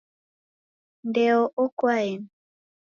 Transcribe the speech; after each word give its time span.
Ndeo 1.07 1.41
oko 1.63 1.83
aeni? 1.95 2.27